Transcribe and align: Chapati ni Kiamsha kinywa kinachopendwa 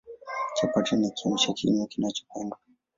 Chapati 0.55 0.95
ni 0.95 1.11
Kiamsha 1.11 1.53
kinywa 1.53 1.87
kinachopendwa 1.87 2.57